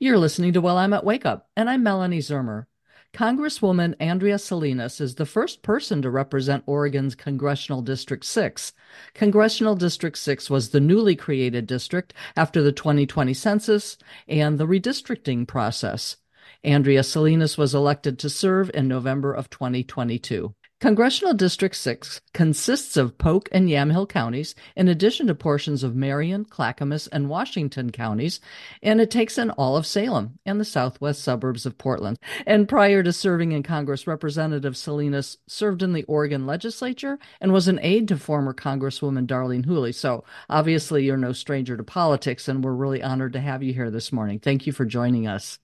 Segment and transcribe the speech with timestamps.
[0.00, 2.66] You're listening to Willamette Wake Up, and I'm Melanie Zermer.
[3.12, 8.74] Congresswoman Andrea Salinas is the first person to represent Oregon's Congressional District 6.
[9.14, 13.98] Congressional District 6 was the newly created district after the 2020 census
[14.28, 16.18] and the redistricting process.
[16.62, 20.54] Andrea Salinas was elected to serve in November of 2022.
[20.80, 26.44] Congressional District 6 consists of Polk and Yamhill counties, in addition to portions of Marion,
[26.44, 28.38] Clackamas, and Washington counties,
[28.80, 32.16] and it takes in all of Salem and the southwest suburbs of Portland.
[32.46, 37.66] And prior to serving in Congress, Representative Salinas served in the Oregon legislature and was
[37.66, 39.90] an aide to former Congresswoman Darlene Hooley.
[39.90, 43.90] So obviously, you're no stranger to politics, and we're really honored to have you here
[43.90, 44.38] this morning.
[44.38, 45.58] Thank you for joining us.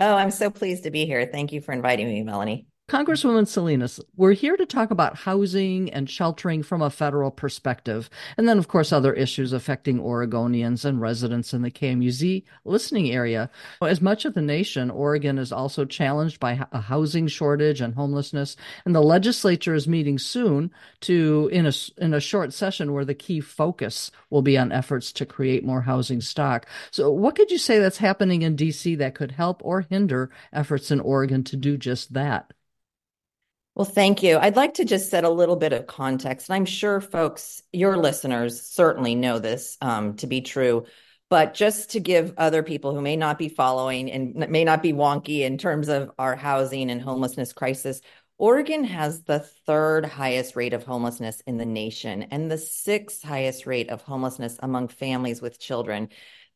[0.00, 1.24] Oh, I'm so pleased to be here.
[1.24, 2.66] Thank you for inviting me, Melanie.
[2.88, 8.48] Congresswoman Salinas, we're here to talk about housing and sheltering from a federal perspective, and
[8.48, 13.50] then, of course, other issues affecting Oregonians and residents in the KMUZ listening area.
[13.82, 18.56] As much of the nation, Oregon is also challenged by a housing shortage and homelessness,
[18.84, 23.14] and the legislature is meeting soon to in a in a short session where the
[23.14, 26.66] key focus will be on efforts to create more housing stock.
[26.92, 30.92] So, what could you say that's happening in DC that could help or hinder efforts
[30.92, 32.52] in Oregon to do just that?
[33.76, 34.38] Well, thank you.
[34.38, 36.48] I'd like to just set a little bit of context.
[36.48, 40.86] And I'm sure folks, your listeners, certainly know this um, to be true.
[41.28, 44.94] But just to give other people who may not be following and may not be
[44.94, 48.00] wonky in terms of our housing and homelessness crisis,
[48.38, 53.66] Oregon has the third highest rate of homelessness in the nation and the sixth highest
[53.66, 56.08] rate of homelessness among families with children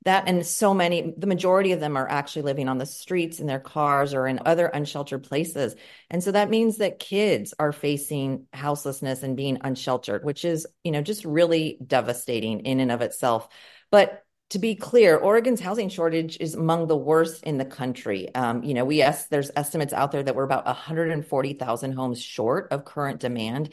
[0.04, 3.46] that and so many the majority of them are actually living on the streets in
[3.46, 5.74] their cars or in other unsheltered places.
[6.10, 10.92] And so that means that kids are facing houselessness and being unsheltered which is you
[10.92, 13.48] know just really devastating in and of itself.
[13.90, 18.34] But to be clear, Oregon's housing shortage is among the worst in the country.
[18.34, 22.68] Um, you know, we es- there's estimates out there that we're about 140,000 homes short
[22.72, 23.70] of current demand,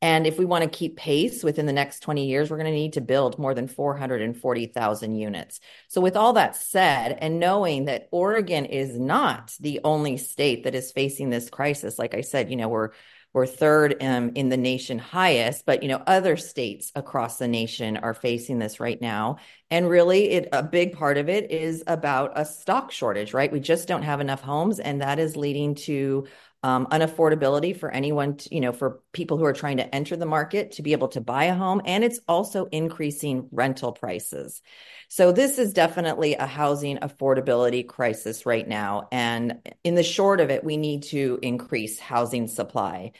[0.00, 2.72] and if we want to keep pace within the next 20 years, we're going to
[2.72, 5.60] need to build more than 440,000 units.
[5.88, 10.76] So, with all that said, and knowing that Oregon is not the only state that
[10.76, 12.90] is facing this crisis, like I said, you know, we're
[13.32, 17.96] we're third um, in the nation highest, but you know other states across the nation
[17.96, 19.36] are facing this right now,
[19.70, 23.52] and really, it a big part of it is about a stock shortage, right?
[23.52, 26.26] We just don't have enough homes, and that is leading to
[26.62, 30.26] um, unaffordability for anyone, to, you know, for people who are trying to enter the
[30.26, 31.80] market to be able to buy a home.
[31.84, 34.60] And it's also increasing rental prices.
[35.08, 39.08] So this is definitely a housing affordability crisis right now.
[39.10, 43.12] And in the short of it, we need to increase housing supply.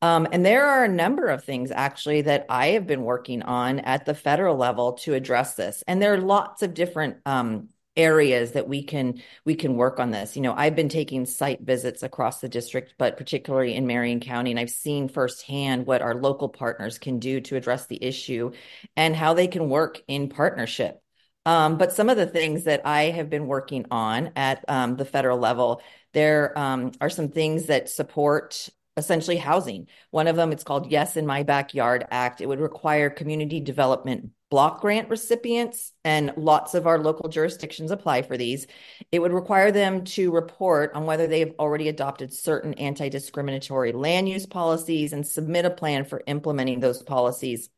[0.00, 3.80] Um, and there are a number of things actually that I have been working on
[3.80, 5.82] at the federal level to address this.
[5.88, 10.10] And there are lots of different um, areas that we can we can work on
[10.10, 10.36] this.
[10.36, 14.52] You know, I've been taking site visits across the district, but particularly in Marion County,
[14.52, 18.52] and I've seen firsthand what our local partners can do to address the issue
[18.96, 21.02] and how they can work in partnership.
[21.44, 25.04] Um, but some of the things that I have been working on at um, the
[25.04, 25.82] federal level,
[26.12, 29.86] there um, are some things that support essentially housing.
[30.10, 32.40] One of them, it's called Yes in My Backyard Act.
[32.40, 38.22] It would require community development block grant recipients, and lots of our local jurisdictions apply
[38.22, 38.66] for these.
[39.12, 43.92] It would require them to report on whether they have already adopted certain anti discriminatory
[43.92, 47.68] land use policies and submit a plan for implementing those policies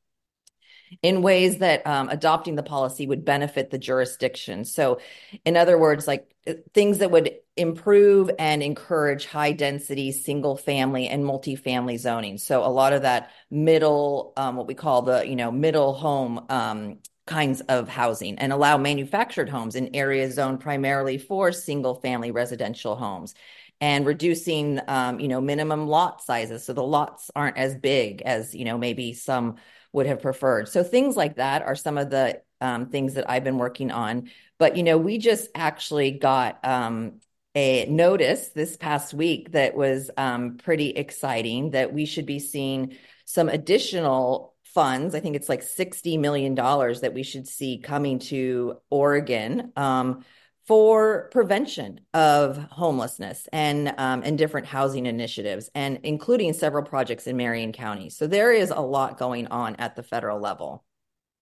[1.02, 4.64] in ways that um, adopting the policy would benefit the jurisdiction.
[4.64, 5.00] So,
[5.44, 11.08] in other words, like uh, things that would improve and encourage high density single family
[11.08, 12.38] and multifamily zoning.
[12.38, 16.44] So, a lot of that middle, um, what we call the you know middle home
[16.48, 22.30] um, kinds of housing, and allow manufactured homes in areas zoned primarily for single family
[22.30, 23.34] residential homes
[23.80, 28.54] and reducing um, you know minimum lot sizes so the lots aren't as big as
[28.54, 29.56] you know maybe some
[29.92, 30.68] would have preferred.
[30.68, 34.30] So things like that are some of the um, things that I've been working on.
[34.58, 37.20] But you know, we just actually got um,
[37.54, 42.96] a notice this past week that was um, pretty exciting that we should be seeing
[43.24, 45.14] some additional funds.
[45.14, 50.24] I think it's like $60 million that we should see coming to Oregon um,
[50.70, 57.36] for prevention of homelessness and um, and different housing initiatives, and including several projects in
[57.36, 58.08] Marion County.
[58.08, 60.84] So there is a lot going on at the federal level.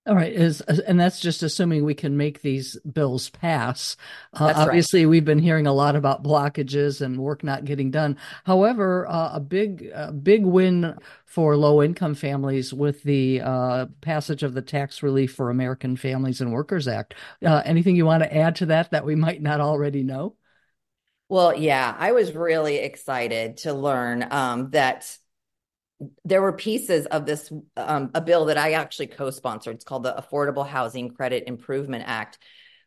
[0.08, 3.94] All right, is and that's just assuming we can make these bills pass.
[4.32, 5.10] Uh, obviously, right.
[5.10, 8.16] we've been hearing a lot about blockages and work not getting done.
[8.44, 10.94] However, uh, a big a big win
[11.26, 16.40] for low income families with the uh, passage of the Tax Relief for American Families
[16.40, 17.12] and Workers Act.
[17.44, 20.36] Uh, anything you want to add to that that we might not already know?
[21.28, 25.18] Well, yeah, I was really excited to learn um, that
[26.24, 29.76] there were pieces of this um, a bill that I actually co-sponsored.
[29.76, 32.38] It's called the Affordable Housing Credit Improvement Act,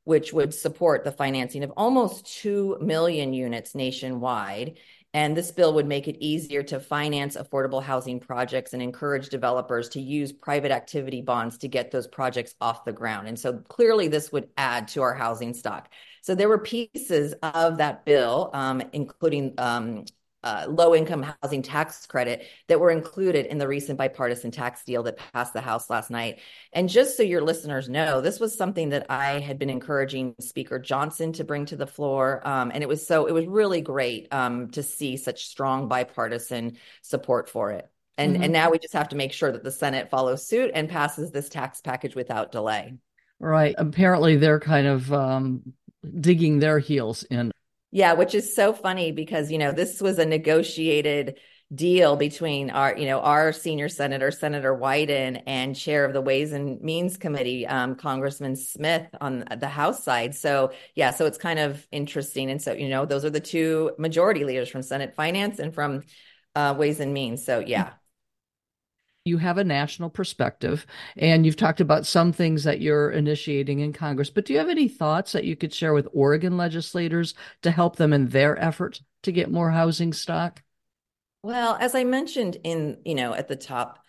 [0.03, 4.77] which would support the financing of almost 2 million units nationwide.
[5.13, 9.89] And this bill would make it easier to finance affordable housing projects and encourage developers
[9.89, 13.27] to use private activity bonds to get those projects off the ground.
[13.27, 15.89] And so clearly, this would add to our housing stock.
[16.21, 20.05] So there were pieces of that bill, um, including um,
[20.43, 25.03] uh, low income housing tax credit that were included in the recent bipartisan tax deal
[25.03, 26.39] that passed the House last night.
[26.73, 30.79] And just so your listeners know, this was something that I had been encouraging Speaker
[30.79, 32.41] Johnson to bring to the floor.
[32.47, 36.77] Um, and it was so, it was really great um, to see such strong bipartisan
[37.01, 37.89] support for it.
[38.17, 38.43] And, mm-hmm.
[38.43, 41.31] and now we just have to make sure that the Senate follows suit and passes
[41.31, 42.95] this tax package without delay.
[43.39, 43.73] Right.
[43.77, 45.73] Apparently, they're kind of um,
[46.19, 47.51] digging their heels in
[47.91, 51.37] yeah, which is so funny because, you know, this was a negotiated
[51.73, 56.51] deal between our, you know, our senior senator, Senator Wyden, and chair of the Ways
[56.51, 60.35] and Means Committee, um, Congressman Smith on the House side.
[60.35, 62.49] So, yeah, so it's kind of interesting.
[62.49, 66.03] And so, you know, those are the two majority leaders from Senate Finance and from
[66.55, 67.45] uh, Ways and Means.
[67.45, 67.91] So, yeah
[69.25, 70.85] you have a national perspective
[71.15, 74.69] and you've talked about some things that you're initiating in Congress, but do you have
[74.69, 79.01] any thoughts that you could share with Oregon legislators to help them in their effort
[79.23, 80.63] to get more housing stock?
[81.43, 83.99] Well, as I mentioned in, you know, at the top,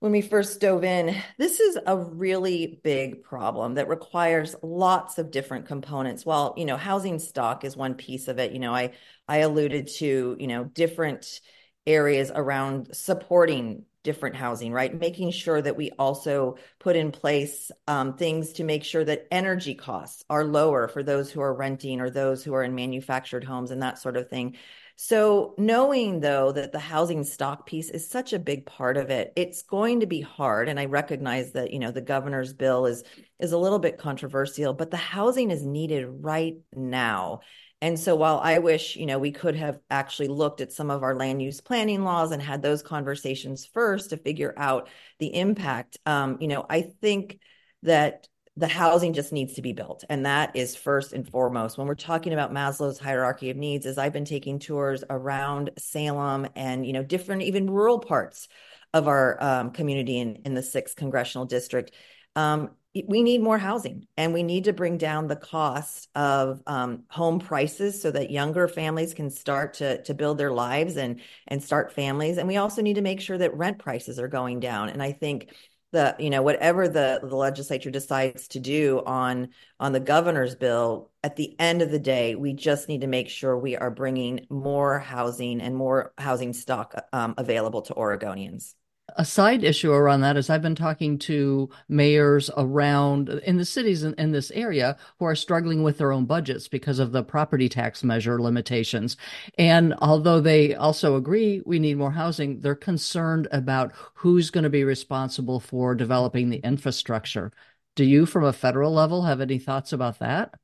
[0.00, 5.30] when we first dove in, this is a really big problem that requires lots of
[5.30, 6.26] different components.
[6.26, 8.52] Well, you know, housing stock is one piece of it.
[8.52, 8.92] You know, I
[9.26, 11.40] I alluded to, you know, different
[11.86, 14.98] areas around supporting different housing, right?
[14.98, 19.74] Making sure that we also put in place um, things to make sure that energy
[19.74, 23.72] costs are lower for those who are renting or those who are in manufactured homes
[23.72, 24.56] and that sort of thing.
[24.98, 29.32] So, knowing though that the housing stock piece is such a big part of it,
[29.36, 30.70] it's going to be hard.
[30.70, 33.04] And I recognize that you know the governor's bill is
[33.38, 37.40] is a little bit controversial, but the housing is needed right now.
[37.82, 41.02] And so while I wish, you know, we could have actually looked at some of
[41.02, 44.88] our land use planning laws and had those conversations first to figure out
[45.18, 47.38] the impact, um, you know, I think
[47.82, 51.86] that the housing just needs to be built and that is first and foremost when
[51.86, 56.86] we're talking about maslow's hierarchy of needs as i've been taking tours around salem and
[56.86, 58.48] you know different even rural parts
[58.94, 61.92] of our um, community in, in the sixth congressional district
[62.34, 62.70] um,
[63.08, 67.38] we need more housing and we need to bring down the cost of um, home
[67.38, 71.92] prices so that younger families can start to, to build their lives and, and start
[71.92, 72.38] families.
[72.38, 74.88] And we also need to make sure that rent prices are going down.
[74.88, 75.50] And I think
[75.92, 79.48] the you know whatever the, the legislature decides to do on
[79.78, 83.28] on the governor's bill at the end of the day we just need to make
[83.28, 88.74] sure we are bringing more housing and more housing stock um, available to oregonians
[89.16, 94.04] a side issue around that is I've been talking to mayors around in the cities
[94.04, 97.68] in, in, this area who are struggling with their own budgets because of the property
[97.68, 99.16] tax measure limitations.
[99.58, 104.70] And although they also agree we need more housing, they're concerned about who's going to
[104.70, 107.52] be responsible for developing the infrastructure.
[107.94, 110.54] Do you, from a federal level, have any thoughts about that?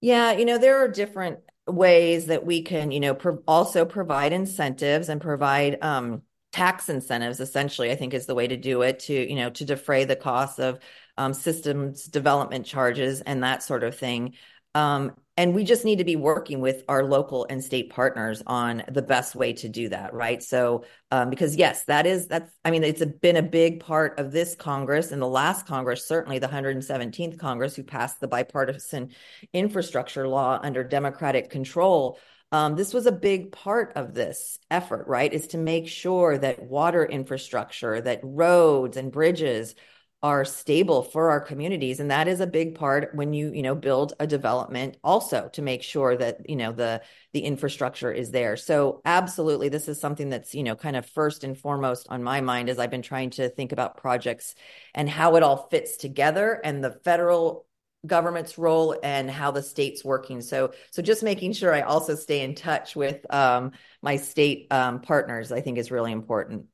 [0.00, 4.32] Yeah, you know, there are different ways that we can, you know, pro- also provide
[4.32, 9.00] incentives and provide, um, tax incentives essentially i think is the way to do it
[9.00, 10.78] to you know to defray the costs of
[11.18, 14.34] um, systems development charges and that sort of thing.
[14.74, 18.84] Um, and we just need to be working with our local and state partners on
[18.88, 20.42] the best way to do that right?
[20.42, 24.18] So um, because yes that is that's i mean it's a, been a big part
[24.18, 29.10] of this congress and the last congress certainly the 117th congress who passed the bipartisan
[29.54, 32.18] infrastructure law under democratic control
[32.52, 35.32] um, this was a big part of this effort, right?
[35.32, 39.74] Is to make sure that water infrastructure, that roads and bridges
[40.22, 43.76] are stable for our communities and that is a big part when you you know
[43.76, 47.00] build a development also to make sure that you know the
[47.32, 51.44] the infrastructure is there so absolutely this is something that's you know kind of first
[51.44, 54.56] and foremost on my mind as i've been trying to think about projects
[54.92, 57.67] and how it all fits together and the federal
[58.06, 60.40] government's role and how the state's working.
[60.40, 65.00] So, so just making sure I also stay in touch with um, my state um,
[65.00, 66.66] partners, I think, is really important.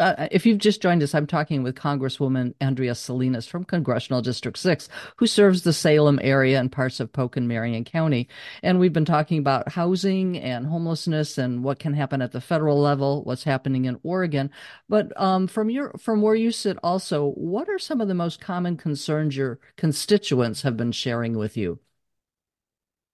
[0.00, 4.58] Uh, if you've just joined us, I'm talking with Congresswoman Andrea Salinas from Congressional District
[4.58, 8.28] 6, who serves the Salem area and parts of Polk and Marion County.
[8.62, 12.80] And we've been talking about housing and homelessness and what can happen at the federal
[12.80, 14.50] level, what's happening in Oregon.
[14.88, 18.40] But um, from your from where you sit, also, what are some of the most
[18.40, 21.78] common concerns your constituents have been sharing with you?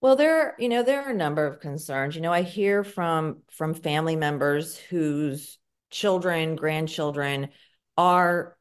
[0.01, 2.15] Well, there, you know, there are a number of concerns.
[2.15, 5.59] You know, I hear from from family members whose
[5.91, 7.49] children, grandchildren
[7.97, 8.57] are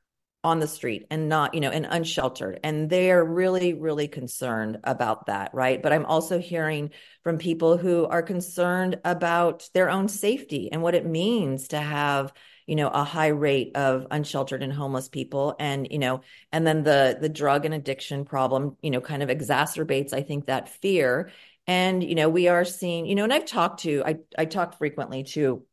[0.46, 2.60] on the street and not, you know, and unsheltered.
[2.63, 5.50] And they're really, really concerned about that.
[5.55, 5.82] Right.
[5.82, 6.91] But I'm also hearing
[7.24, 12.32] from people who are concerned about their own safety and what it means to have,
[12.67, 15.55] you know, a high rate of unsheltered and homeless people.
[15.60, 19.29] And, you know, and then the the drug and addiction problem, you know, kind of
[19.29, 21.32] exacerbates, I think, that fear.
[21.65, 24.77] And, you know, we are seeing, you know, and I've talked to, I I talk
[24.77, 25.65] frequently to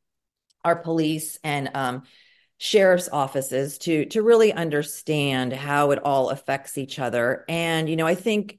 [0.64, 2.02] our police and um,
[2.58, 7.44] sheriff's offices to to really understand how it all affects each other.
[7.48, 8.58] And you know i think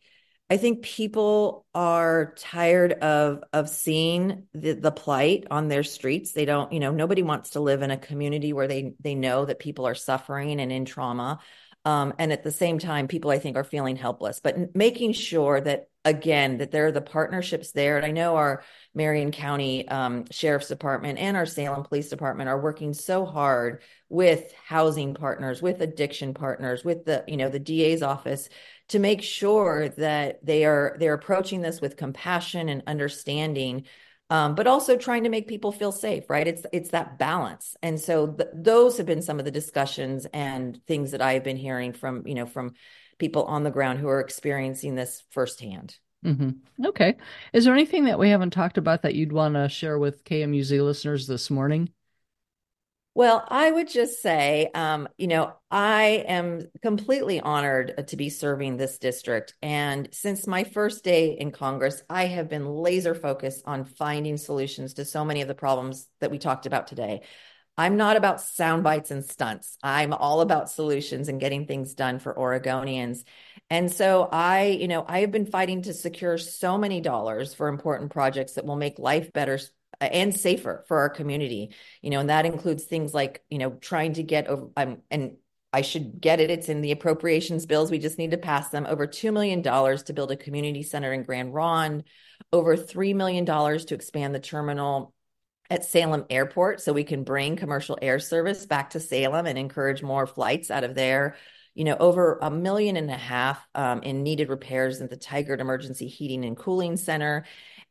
[0.50, 6.34] i think people are tired of of seeing the, the plight on their streets.
[6.34, 9.46] They don't you know nobody wants to live in a community where they they know
[9.46, 11.40] that people are suffering and in trauma
[11.86, 15.60] um, and at the same time people i think are feeling helpless but making sure
[15.60, 17.98] that again that there are the partnerships there.
[17.98, 18.64] And i know our
[18.94, 24.54] marion county um, sheriff's department and our salem police department are working so hard with
[24.66, 28.50] housing partners with addiction partners with the you know the da's office
[28.90, 33.86] to make sure that they are they're approaching this with compassion and understanding
[34.34, 36.48] um, but also trying to make people feel safe right?
[36.48, 37.78] It's it's that balance.
[37.84, 41.56] And so th- those have been some of the discussions and things that i've been
[41.56, 42.74] hearing from you know from
[43.20, 45.98] people on the ground who are experiencing this firsthand.
[46.26, 46.86] Mm-hmm.
[46.88, 47.18] okay.
[47.52, 50.72] Is there anything that we haven't talked about that you'd want to share with kmuz
[50.82, 51.90] listeners this morning
[53.16, 58.78] well, I would just say, um, you know, I am completely honored to be serving
[58.78, 59.54] this district.
[59.62, 64.96] And since my first day in Congress, I have been laser focused on finding solutions
[64.96, 67.22] to so many of the problems that we talked about today.
[67.78, 69.78] I'm not about sound bites and stunts.
[69.84, 73.24] I'm all about solutions and getting things done for Oregonians.
[73.70, 77.68] And so I, you know, I have been fighting to secure so many dollars for
[77.68, 79.60] important projects that will make life better
[80.12, 84.14] and safer for our community you know and that includes things like you know trying
[84.14, 85.38] to get over um, and
[85.74, 86.52] I should get it.
[86.52, 87.90] It's in the appropriations bills.
[87.90, 88.86] We just need to pass them.
[88.88, 92.04] Over $2 million to build a community center in Grand Ronde,
[92.54, 95.16] over $3 million to expand the terminal
[95.72, 100.04] at Salem Airport so we can bring commercial air service back to Salem and encourage
[100.04, 101.36] more flights out of there.
[101.74, 105.60] You know, over a million and a half um, in needed repairs at the Tigard
[105.60, 107.46] Emergency Heating and Cooling Center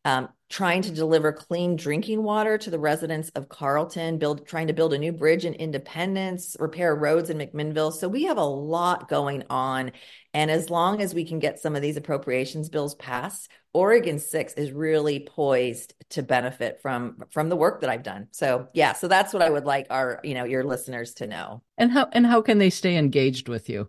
[0.04, 4.74] um, trying to deliver clean drinking water to the residents of Carlton, build trying to
[4.74, 7.90] build a new bridge in Independence, repair roads in McMinnville.
[7.90, 9.92] So we have a lot going on.
[10.34, 14.52] And as long as we can get some of these appropriations bills passed, Oregon 6
[14.52, 18.28] is really poised to benefit from from the work that I've done.
[18.32, 21.62] So yeah, so that's what I would like our, you know, your listeners to know.
[21.78, 23.88] And how and how can they stay engaged with you?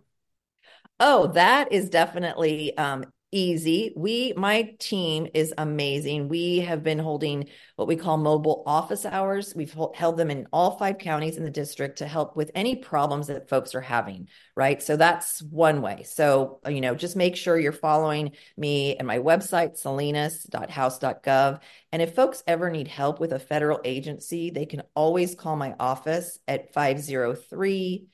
[0.98, 3.04] Oh, that is definitely um,
[3.34, 3.92] easy.
[3.96, 6.28] We, my team is amazing.
[6.28, 9.54] We have been holding what we call mobile office hours.
[9.54, 13.26] We've held them in all five counties in the district to help with any problems
[13.26, 14.80] that folks are having, right?
[14.80, 16.04] So that's one way.
[16.04, 21.60] So, you know, just make sure you're following me and my website, salinas.house.gov.
[21.90, 25.74] And if folks ever need help with a federal agency, they can always call my
[25.80, 28.06] office at 503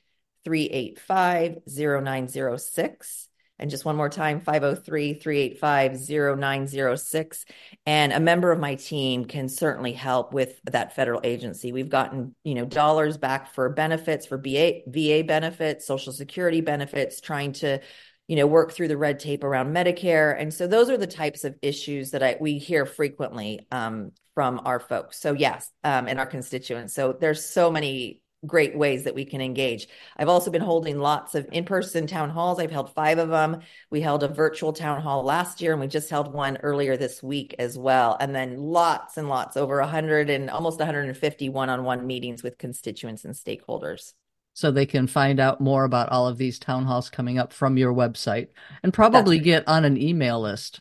[0.44, 3.29] 385 0906.
[3.60, 6.00] And just one more time 503 385
[6.38, 7.44] 0906.
[7.84, 11.70] And a member of my team can certainly help with that federal agency.
[11.70, 17.20] We've gotten, you know, dollars back for benefits, for VA, VA benefits, Social Security benefits,
[17.20, 17.80] trying to
[18.28, 21.42] you know work through the red tape around medicare and so those are the types
[21.42, 26.20] of issues that I, we hear frequently um, from our folks so yes um, and
[26.20, 29.86] our constituents so there's so many great ways that we can engage.
[30.16, 32.58] I've also been holding lots of in person town halls.
[32.58, 33.60] I've held five of them.
[33.90, 37.22] We held a virtual town hall last year and we just held one earlier this
[37.22, 38.16] week as well.
[38.18, 42.58] And then lots and lots, over 100 and almost 150 one on one meetings with
[42.58, 44.14] constituents and stakeholders.
[44.54, 47.76] So they can find out more about all of these town halls coming up from
[47.76, 48.48] your website
[48.82, 49.44] and probably right.
[49.44, 50.80] get on an email list.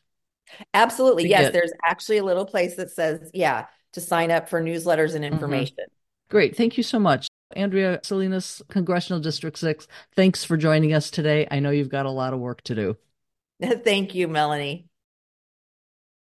[0.73, 1.29] Absolutely.
[1.29, 1.43] Yes.
[1.43, 1.53] Get...
[1.53, 5.33] There's actually a little place that says, yeah, to sign up for newsletters and mm-hmm.
[5.33, 5.75] information.
[5.79, 6.29] Mm-hmm.
[6.29, 6.55] Great.
[6.55, 7.28] Thank you so much.
[7.55, 11.47] Andrea Salinas, Congressional District 6, thanks for joining us today.
[11.49, 12.97] I know you've got a lot of work to do.
[13.83, 14.88] Thank you, Melanie.